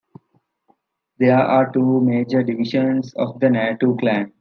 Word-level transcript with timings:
There 1.19 1.37
are 1.37 1.71
two 1.71 1.99
major 2.01 2.41
divisions 2.41 3.13
of 3.13 3.39
the 3.39 3.49
Natu 3.49 3.99
clan. 3.99 4.29